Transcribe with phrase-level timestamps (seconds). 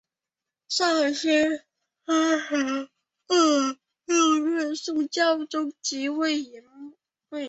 [0.67, 1.29] 绍兴
[2.07, 3.77] 三十二年
[4.07, 6.93] 六月宋孝宗即位沿用。